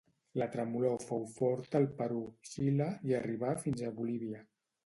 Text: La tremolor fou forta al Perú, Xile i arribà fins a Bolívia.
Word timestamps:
La 0.41 0.45
tremolor 0.53 1.03
fou 1.09 1.27
forta 1.33 1.79
al 1.81 1.87
Perú, 2.01 2.23
Xile 2.53 2.89
i 3.11 3.17
arribà 3.21 3.55
fins 3.67 3.85
a 3.91 3.97
Bolívia. 4.01 4.43